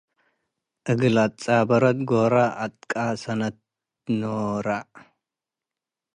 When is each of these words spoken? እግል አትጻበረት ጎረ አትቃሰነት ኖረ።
እግል 0.91 1.15
አትጻበረት 1.23 1.97
ጎረ 2.09 2.33
አትቃሰነት 2.63 3.57
ኖረ። 4.19 4.67